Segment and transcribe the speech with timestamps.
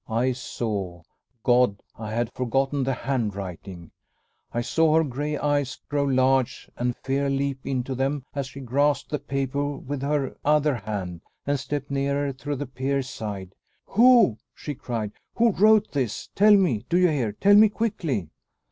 [0.09, 1.03] I saw
[1.43, 1.83] God!
[1.95, 3.91] I had forgotten the handwriting!
[4.51, 9.11] I saw her gray eyes grow large and fear leap into them as she grasped
[9.11, 13.53] the paper with her other hand, and stepped nearer to the peer's side.
[13.89, 16.29] "Who," she cried, "who wrote this?
[16.33, 16.83] Tell me!
[16.89, 17.33] Do you hear?
[17.33, 18.31] Tell me quickly!"